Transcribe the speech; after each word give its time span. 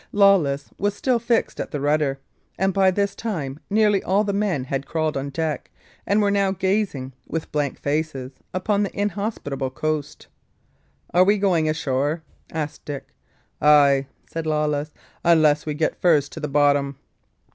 Lawless 0.11 0.71
was 0.79 0.95
still 0.95 1.19
fixed 1.19 1.59
at 1.59 1.69
the 1.69 1.79
rudder; 1.79 2.17
and 2.57 2.73
by 2.73 2.89
this 2.89 3.13
time 3.13 3.59
nearly 3.69 4.01
all 4.01 4.23
the 4.23 4.33
men 4.33 4.63
had 4.63 4.87
crawled 4.87 5.15
on 5.15 5.29
deck, 5.29 5.69
and 6.07 6.23
were 6.23 6.31
now 6.31 6.49
gazing, 6.51 7.13
with 7.27 7.51
blank 7.51 7.79
faces, 7.79 8.31
upon 8.51 8.81
the 8.81 8.99
inhospitable 8.99 9.69
coast. 9.69 10.25
"Are 11.13 11.23
we 11.23 11.37
going 11.37 11.69
ashore?" 11.69 12.23
asked 12.51 12.83
Dick. 12.85 13.09
"Ay," 13.61 14.07
said 14.27 14.47
Lawless, 14.47 14.91
"unless 15.23 15.67
we 15.67 15.75
get 15.75 16.01
first 16.01 16.31
to 16.31 16.39
the 16.39 16.47
bottom." 16.47 16.97